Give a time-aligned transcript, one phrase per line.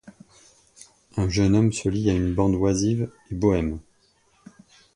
[1.15, 3.77] Un jeune homme se lie à une bande oisive et bohème.